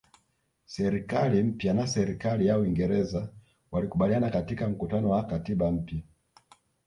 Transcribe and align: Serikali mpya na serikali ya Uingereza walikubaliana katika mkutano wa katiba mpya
Serikali 0.65 1.43
mpya 1.43 1.73
na 1.73 1.87
serikali 1.87 2.47
ya 2.47 2.59
Uingereza 2.59 3.29
walikubaliana 3.71 4.29
katika 4.29 4.69
mkutano 4.69 5.09
wa 5.09 5.23
katiba 5.23 5.71
mpya 5.71 6.01